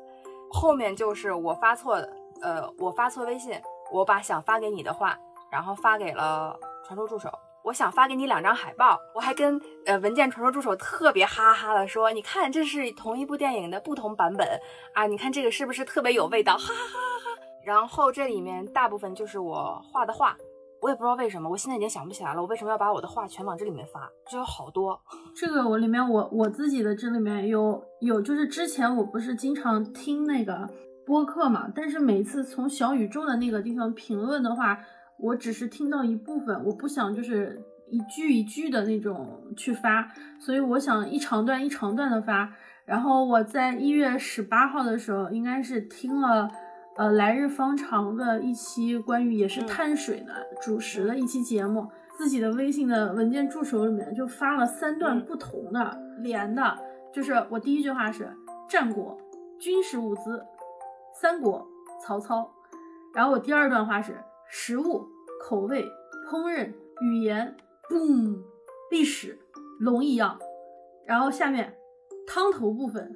[0.51, 1.95] 后面就是我发错，
[2.41, 3.53] 呃，我发错微信，
[3.91, 5.17] 我把想发给你的话，
[5.51, 7.29] 然后发给了传说助手。
[7.63, 14.47] 我想发给你两张海报，我还跟呃文件传说助手特别哈哈的说，你看这是同一部电影的不同版本
[14.95, 16.53] 啊，你看这个是不是特别有味道？
[16.57, 17.41] 哈哈哈哈。
[17.63, 20.35] 然后这里面大部分就是我画的画。
[20.81, 22.41] 我也不知道为什么，我现在已经想不起来了。
[22.41, 24.09] 我为什么要把我的画全往这里面发？
[24.27, 24.99] 这有好多。
[25.37, 30.67] 这个我里面我我自己的这里面有有，就是之前我不是经常听那个
[31.05, 34.79] 播客嘛，但是每次从小宇宙的那个地方评论的话，
[35.17, 42.53] 我只是听到一部分，我不想就是一句一句的那种去发，所以我想一长段一长段的发。
[42.85, 46.49] 然后我在一月十八号的时候，应该是听了。
[46.97, 51.87] 呃，来日方长的一期关于也是碳水的主食的一期节目，
[52.17, 56.77] 自己的微信的文件助手里面就发了三段不同的连的，
[57.13, 58.29] 就是我第一句话是
[58.69, 59.17] 战国
[59.57, 60.43] 军事物资，
[61.13, 61.67] 三国
[62.01, 62.51] 曹操，
[63.13, 64.17] 然后我第二段话是
[64.49, 65.07] 食物
[65.41, 65.85] 口味
[66.29, 66.71] 烹饪
[67.01, 67.55] 语言
[67.89, 68.41] ，boom
[68.89, 69.37] 历史
[69.79, 70.39] 龙一样，
[71.05, 71.75] 然后下面
[72.25, 73.15] 汤头部分，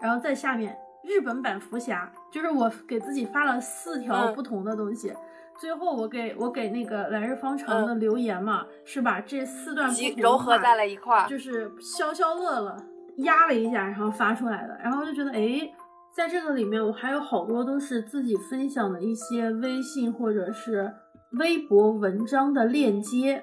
[0.00, 0.78] 然后再下面。
[1.04, 5.12] 日本版福侠，就是我给自己发了四条不同的东西，
[5.58, 12.76] 最后我给我给那个来日方长的留言嘛，是把这四段糅合在了一块儿，就是消消乐了
[13.16, 15.74] 压了一下，然后发出来的，然后就觉得哎，
[16.14, 20.92] 在这个里面我还有好多都是自己分享的一些微信或者是
[21.38, 23.42] 微博文章的链接，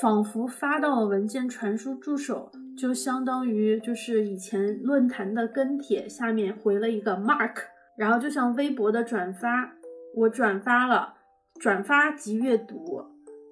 [0.00, 2.50] 仿佛发到了文件传输助手。
[2.76, 7.54] 就相当于就是以前论坛的跟帖下面回了一个 mark，
[7.96, 9.74] 然后就像微博的转发，
[10.14, 11.14] 我转发了，
[11.60, 13.02] 转发即阅读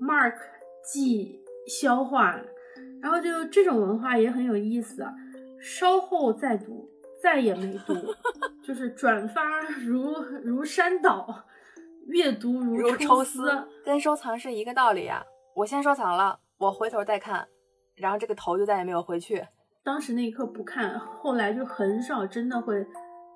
[0.01, 0.35] ，mark
[0.91, 2.41] 即消化，
[3.03, 5.07] 然后就这种文化也很有意思，
[5.61, 6.89] 稍后再读，
[7.23, 7.95] 再也没读，
[8.63, 11.45] 就是转发如如山倒，
[12.07, 15.25] 阅读如抽丝，跟收藏是一个道理呀。
[15.55, 17.47] 我先收藏了，我回头再看。
[17.97, 19.45] 然后这个头就再也没有回去。
[19.83, 22.87] 当时那一刻不看，后来就很少真的会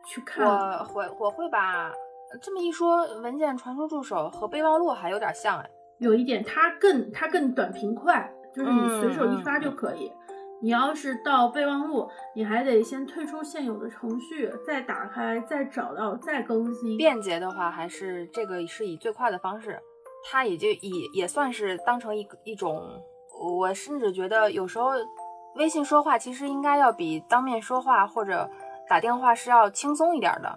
[0.07, 0.47] 去看。
[0.47, 1.93] 我会我会把
[2.41, 10.11] 这么一说，文件传输助手和备忘录还有点像哎，有一点，它更它更短平快，就是你随手一发就可以。
[10.63, 16.97] 你要是到备忘录，你还得先退出现有的程序，再打开，再找到，再更新。
[16.97, 19.79] 便捷的话，还是这个是以最快的方式，
[20.31, 22.81] 它也就也也算是当成一一种。
[23.37, 24.91] 我甚至觉得有时候
[25.57, 28.49] 微信说话其实应该要比当面说话或者
[28.89, 30.57] 打电话是要轻松一点的，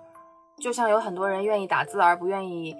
[0.62, 2.76] 就像有很多人愿意打字而不愿意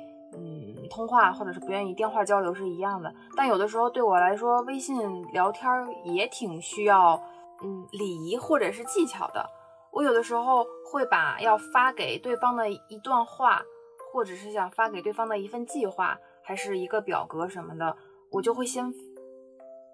[0.88, 3.14] 通话或者是不愿意电话交流是一样的。
[3.36, 5.70] 但有的时候对我来说，微信聊天
[6.04, 7.22] 也挺需要
[7.64, 9.50] 嗯礼仪或者是技巧的。
[9.92, 13.62] 我有的时候会把要发给对方的一段话，
[14.14, 17.96] 或者是想发给对方的一份计划，还是一个表格什么的，
[18.32, 18.94] 我就会先。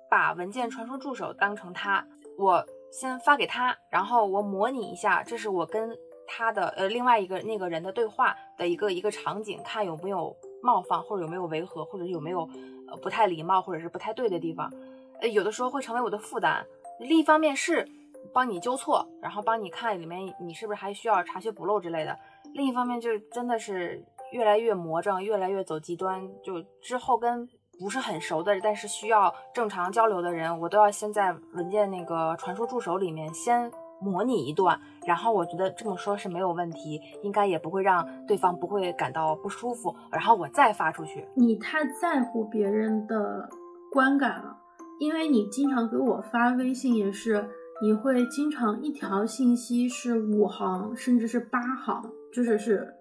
[0.10, 2.06] 把文件传输助手当成他，
[2.38, 5.89] 我先发给他，然后我模拟一下，这是我跟
[6.27, 12.49] 他的呃另外一个那个人的对话的一个一个场景，看有没有冒犯或者有没有违和，或者有没有
[12.88, 14.71] 呃不太礼貌或者是不太对的地方，
[15.19, 16.65] 呃有的时候会成为我的负担。
[16.99, 17.88] 另一方面是
[18.34, 22.17] 帮你纠错，然后帮你看里面你是不是还需要查缺补漏之类的。
[22.54, 27.47] 另一方面就是真的是越来越魔怔，越来越走极端，就之后跟。
[27.80, 33.69] 不是很熟的，但是需要正常交流的人，我都要先在文件那个传输助手里面先
[34.04, 41.26] 模拟一段，然后我觉得这么说是没有问题，应该也不会让对方不会感到不舒服，然后我再发出去。
[41.36, 43.50] 你太在乎别人的
[43.92, 44.58] 观感了，
[45.00, 47.48] 因为你经常给我发微信也是，
[47.82, 52.94] 你会经常一条信息是五行，甚至是八行，就是是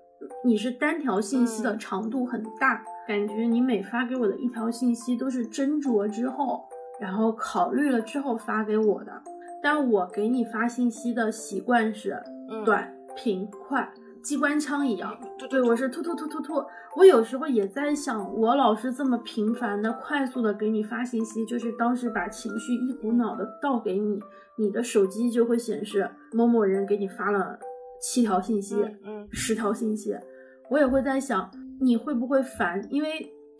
[0.45, 2.83] 你是单条信息的长度很大。
[3.09, 6.65] 感觉你每发给我的一条信息都是斟酌之后，
[7.01, 9.13] 然后考虑了之后发给我的。
[9.63, 12.21] 但我给你发信息的习惯是
[12.65, 13.89] 短平快，
[14.23, 15.17] 机关枪一样。
[15.49, 16.65] 对，我是突突突突突。
[16.97, 24.21] 我有时候也在想，我老是这么频繁的、快速的给你发信息，就是当时把情绪一股脑的倒给你，
[24.59, 27.59] 你的手机就会显示某某人给你发了
[28.01, 30.15] 七条信息，嗯，十条信息。
[30.69, 31.51] 我也会在想。
[31.81, 32.81] 你会不会烦？
[32.91, 33.09] 因为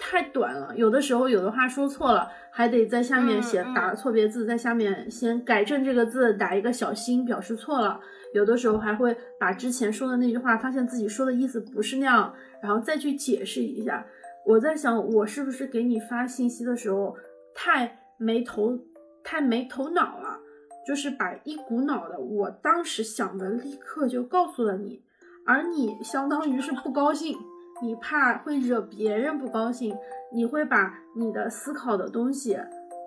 [0.05, 8.01] 太短了，有的时候有的话说错了，还得在下面写打错别字，在下面先改正这个字，打一个小心表示错了。
[8.35, 14.05] 有的时候还会把之前说的那句话，发现自己说的意思不是那样，然后再去解释一下。
[14.45, 17.17] 我在想，我是不是给你发信息的时候
[17.55, 18.77] 太没头
[19.23, 20.41] 太没头脑了？
[20.85, 25.01] 就是把一股脑的我当时想的立刻就告诉了你，
[25.47, 27.39] 而你相当于是不高兴，
[27.83, 29.95] 你怕会惹别人不高兴，
[30.33, 32.57] 你会把你的思考的东西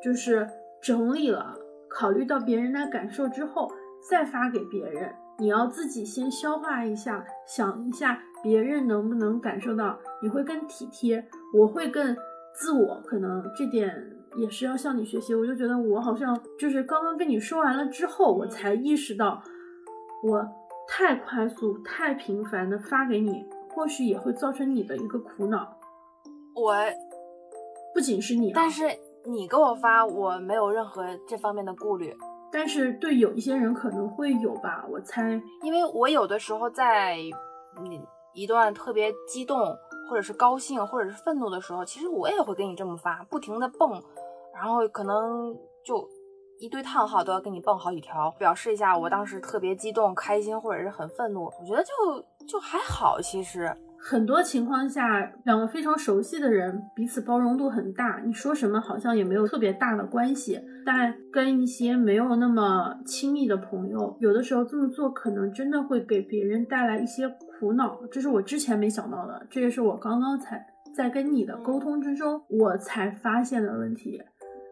[0.03, 0.45] 就是
[0.82, 1.55] 整理了，
[1.89, 3.71] 考虑到别人的感受之后
[4.09, 5.09] 再发给别人。
[5.38, 12.15] 你要自己先消化一下，想一下别人能不能感受到，你会更体贴，我会更
[12.53, 13.93] 自我，可能这点
[14.38, 15.34] 也是要向你学习。
[15.34, 19.41] 我就觉得我好像就是刚刚跟你说完了之后，我才意识到
[20.23, 20.45] 我
[20.88, 23.45] 太快速、太频繁的发给你，
[23.76, 25.78] 或许也会造成你的一个苦恼。
[26.55, 26.73] 我，
[27.93, 28.84] 不仅是你、啊，但是
[29.26, 32.15] 你给我发，我没有任何这方面的顾虑。
[32.51, 37.17] 但是对有一些人可能会有吧，我猜，因为我有的时候在
[37.78, 39.59] 嗯一段特别激动，
[40.09, 44.01] 或者是高兴，或者是愤怒的时候，其实我也会给你这么发，不停的蹦，
[44.53, 45.53] 然后可能
[45.84, 46.07] 就
[46.59, 51.43] 一堆叹号都要给你蹦好几条，表示一下我当时特别激动、开心，或者是很愤怒。
[51.43, 51.91] 我觉得就
[52.48, 53.72] 就还好，其实。
[53.98, 60.62] 很多情况下，两个非常熟悉的人彼此包容度很大，你说什么好像也没有特别大的关系。
[60.86, 70.64] 但跟一些没有那么亲密的朋友，有的时候这么做可能真的会给别人带来一些苦恼，这是我之前没想到的，这也是我刚刚才
[70.96, 74.22] 在跟你的沟通之中我才发现的问题。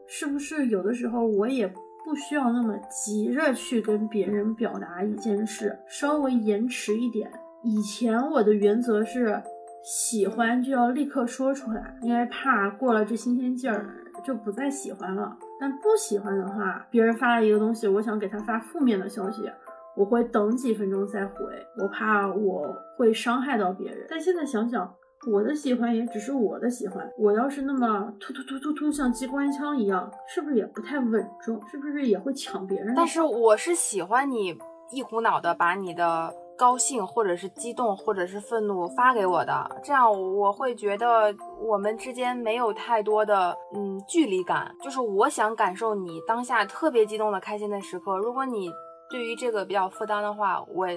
[0.08, 7.32] 是不是有的时候我也不需要那么急着去跟别人表达一件事，稍微延迟一点。
[7.64, 9.42] 以前我的原则是
[9.82, 15.38] 喜欢就要立刻说出来，因为怕过了这新鲜劲儿就不再喜欢了。
[15.60, 19.50] 但不喜欢的话，别人发了一个东西，我想给他发负面的消息，
[19.96, 21.36] 我会等几分钟再回，
[21.78, 24.06] 我怕我会伤害到别人。
[24.10, 24.94] 但现在想想，
[25.32, 31.62] 我的喜欢也只是我的喜欢，我要是那么突突突突突像机关枪一样，是不是也不太稳重？
[31.72, 32.94] 是不是也会抢别人的？
[32.98, 34.58] 但是我是喜欢你
[34.92, 36.34] 一股脑的把你的。
[36.58, 44.74] 高兴，或者是激动，或者是愤怒发给我的，这样我会觉得我们之间没有太多的嗯距离感。
[44.82, 48.72] 就是我想感受你当下特别激动的开心的时刻，如果你
[49.10, 50.88] 对于这个比较负担的话，我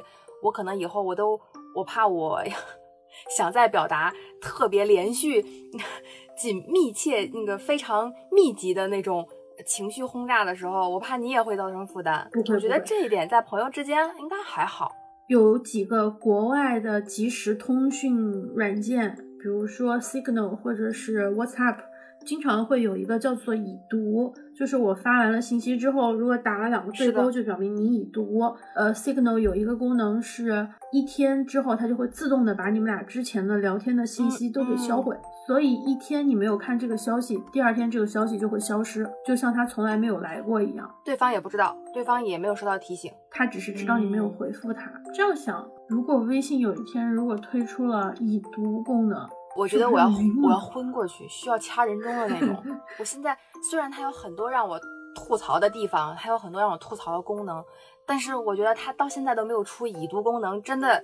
[0.43, 1.41] 我可能以后我都
[1.75, 2.43] 我怕我
[3.37, 5.43] 想再表达特别连续、
[6.37, 9.27] 紧密切、那个非常密集的那种。
[9.65, 12.31] 情绪轰炸的时候，我怕你也会造成负担。
[12.53, 14.93] 我觉得这一点在朋友之间应该还好。
[15.27, 18.17] 有几个国外的即时通讯
[18.55, 21.79] 软件，比如说 Signal 或者是 WhatsApp，
[22.25, 28.41] 经常会有一个叫做已读，就是我发完了信息之后，如果打了两个对勾，就表明你已读。
[28.75, 40.91] 呃，Signal 有一个功能是一天之后，它就会自动的把你们俩之前的聊天的信息都给销毁，嗯嗯、所以一天你没有看这个消息，第二天这个消息就会消失，就像它从来没有来过一样。
[41.05, 43.13] 对方也不知道，对方也没有收到提醒。
[43.31, 44.87] 他只是知道你没有回复他。
[44.87, 50.07] 嗯、这样想，如果微信有一天如果推出了已读功能，我觉得我要
[50.43, 52.57] 我要昏 过去，需要掐人中的那种。
[52.99, 53.37] 我现在
[53.71, 54.79] 虽然它有很多让我
[55.15, 57.65] 吐槽的地方，还有很多让我吐槽的功能，
[58.07, 61.03] 但是我觉得它到现在都没有出已读功能，真的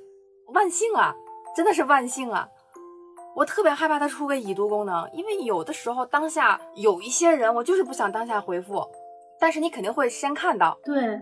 [0.48, 1.14] 万幸啊，
[1.56, 2.46] 真的是万幸啊！
[3.34, 8.86] 我特别害怕它出个已读功能，因为有的时候当下有一些人，我就是不想当下回复，
[9.40, 10.78] 但是你肯定会先看到。
[10.84, 11.18] 对。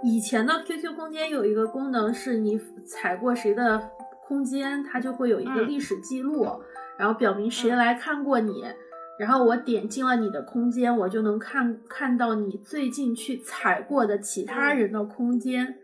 [0.00, 2.56] 以前的 QQ 空间有一个功能，是你
[2.86, 3.90] 踩过谁的
[4.28, 6.60] 空间，它就会有一个历史记录，嗯、
[6.98, 8.62] 然后表明谁来看过你。
[8.62, 8.76] 嗯、
[9.18, 15.64] 然后我点进了你的空间，我就能看看到你最近去踩过的其他人的空间。
[15.64, 15.74] 嗯、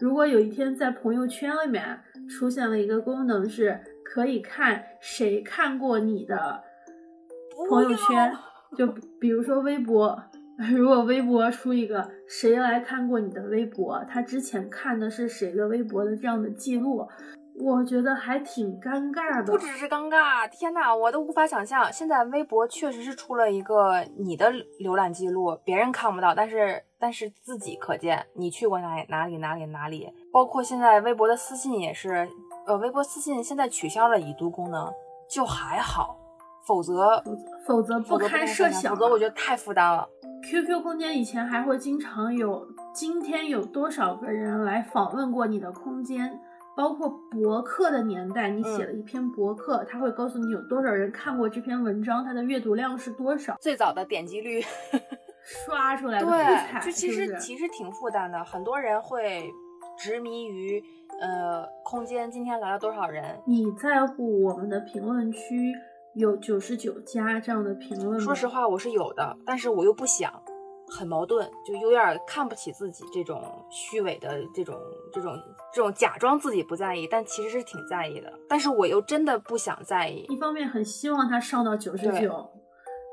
[0.00, 1.98] 如果有一天在朋友圈里面
[2.28, 6.62] 出现了一个功能，是可以看谁看过你的
[7.70, 8.36] 朋友圈，
[8.76, 8.86] 就
[9.18, 10.22] 比如说微博。
[10.72, 17.08] 如果微博出一个谁来看过你的微博，他之前看的是谁的微博的这样的记录，
[17.56, 19.52] 我觉得还挺尴尬的。
[19.52, 21.92] 不只是尴尬，天哪，我都无法想象。
[21.92, 30.12] 现在微博确实是出了一个你的浏览记录，别人看不到，但是但是自己可见，你去过哪里哪里哪里哪里。
[30.32, 32.28] 包括现在微博的私信也是，
[32.66, 34.92] 呃，微博私信现在取消了已读功能，
[35.30, 36.16] 就还好，
[36.66, 37.22] 否则
[37.64, 40.08] 否则不堪设想，否则我觉得太负担了。
[40.42, 46.38] QQ 空间以前还会经常有今天有多少个人来访问过你的空间，
[46.76, 54.60] 包括博客的年代，你写了一篇博客，它会告诉你有多少人看过这篇文章，它的阅读量是多少，最早的点击率
[55.66, 59.48] 刷出来的对，就其实其实挺负担的，很多人会
[59.96, 60.82] 执迷于
[61.20, 63.40] 呃空间今天来了多少人。
[63.46, 65.72] 你在乎我们的评论区
[66.14, 68.18] 有九十九加这样的评论吗？
[68.18, 70.32] 说实话，我是有的，但是我又不想。
[70.86, 74.76] 很矛盾，就有点看不起自己这种虚伪的这种
[75.12, 75.34] 这种
[75.74, 78.32] 这种假装自己不在意，但其实是挺在意的。
[78.48, 80.24] 但是我又真的不想在意。
[80.28, 82.48] 一方面很希望它上到九十九，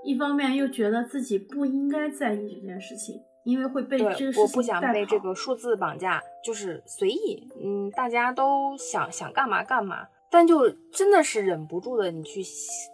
[0.05, 7.47] 一方面又觉得自己不应该在意这件事情，因为会被这个事情我不想被这个数字绑架，就是随意。
[7.63, 12.43] 嗯，大家都想想干嘛干嘛，但就真的是忍不住的，你去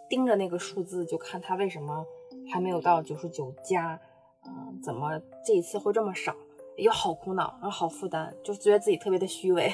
[0.08, 2.02] 盯着那个数字，就看它为什么
[2.50, 4.00] 还没有到九十九加。
[4.46, 6.34] 嗯，怎么这一次会这么少？
[6.78, 9.70] 又好苦恼，又好负担，就觉得自己特别的虚伪。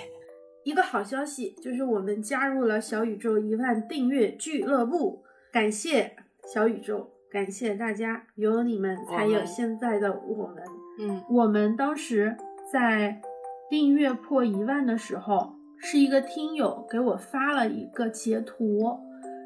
[0.65, 10.65] 一个好消息就是我们加入了小宇宙一万订阅俱乐部，感谢小宇宙，感谢大家，有你们才有现在的我们。
[11.01, 12.35] 嗯，我们当时
[12.73, 13.21] 在
[13.69, 18.99] 订阅破一万的时候，是一个听友给我发了一个截图，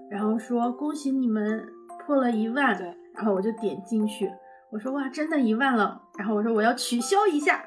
[0.08, 1.66] 然后说恭喜你们
[2.06, 4.30] 破了一万，对，然后我就点进去。
[4.70, 7.64] 我说哇，真的一万了，然后我说我要取消一下，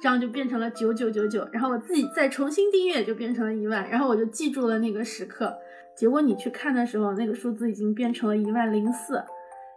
[0.00, 5.58] 这样就变成了九九九九，然后我自己再重新订阅就变成了一万，然后我就记住了那个时刻。
[5.96, 9.22] 结果你去看的时候，那个数字已经变成了一万零四，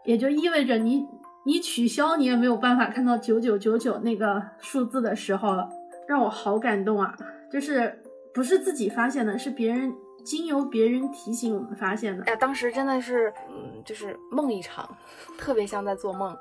[0.06, 1.04] 也就意味着你
[1.46, 5.68] 你取消你也没有办法看到九九九九那个数字的时候了，
[6.08, 7.18] 让我好感动啊！
[7.52, 8.02] 就是
[8.34, 9.94] 不是自己发现的，是别人。
[10.26, 14.98] 经由别人提醒我们发现的，哎，当时真的是，嗯，就是梦一场，
[15.38, 16.36] 特别像在做梦，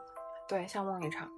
[0.48, 1.28] 对，像梦一场。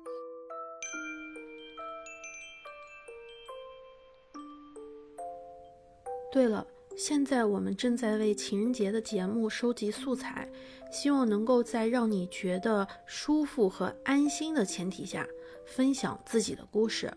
[6.37, 6.66] 对了，
[6.99, 10.47] 现在我们正在为情人节的节目收集素材，
[10.93, 15.26] 希望能够在让你觉得舒服和安心的前提下，
[15.64, 17.11] 分享自己的故事，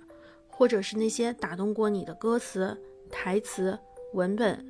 [0.47, 3.77] 或者是那些打动过你的歌词、台词、
[4.13, 4.65] 文本。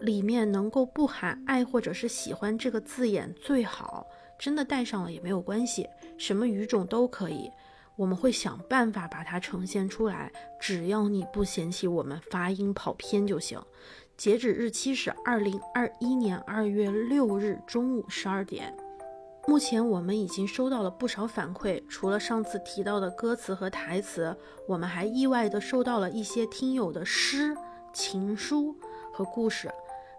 [0.00, 4.06] 里面能够不含“爱”或者是“喜欢”这个字眼最好，
[4.38, 5.88] 真的带上了也没有关系，
[6.18, 7.50] 什么语种都可以，
[7.96, 10.30] 我们会想办法把它呈现出来，
[10.60, 13.60] 只要你不嫌弃我们发音跑偏就行。
[14.16, 18.74] 截止日期是二零二一年二月六日中午十二点。
[19.48, 24.36] 目前我们已经收到了不少反馈，除了上次提到的歌词和台词，
[24.66, 27.56] 我们还意外的收到了一些听友的诗、
[27.92, 28.76] 情书
[29.12, 29.70] 和故事。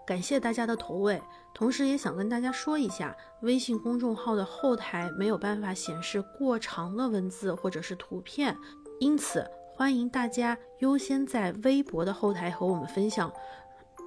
[0.05, 1.21] 感谢大家的投喂，
[1.57, 8.55] 同时也想跟大家说一下，微信公众号的后台没有办法显示过长的文字或者是图片，
[8.99, 9.43] 因此
[9.73, 13.33] 欢迎大家优先在微博的后台和我们分享。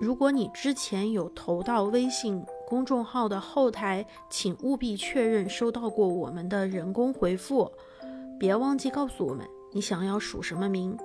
[0.00, 7.68] 如果你之前有投到微信公众号的后台，请务必确认收到过我们的人工回复，
[8.38, 10.96] 别忘记告诉我们你想要署什么名。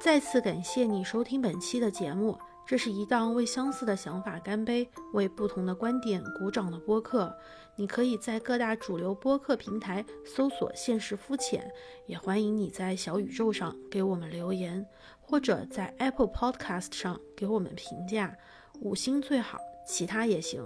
[0.00, 2.38] 再次感谢你收听本期的节目。
[2.70, 7.36] 这是一档为相似的想法干杯、为不同的观点鼓掌的播客。
[7.74, 11.68] 你可以在各大主流播客平台搜索“现实肤浅”，
[12.06, 14.86] 也欢迎你在小宇宙上给我们留言，
[15.20, 18.38] 或者在 Apple Podcast 上给我们评价，
[18.78, 20.64] 五星最好，其他也行。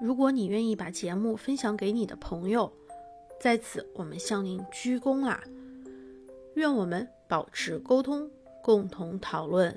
[0.00, 2.72] 如果你愿意把节目分享给你的朋友，
[3.40, 5.42] 在此我们向您鞠躬啦！
[6.54, 8.30] 愿我们保持沟通，
[8.62, 9.76] 共同讨论。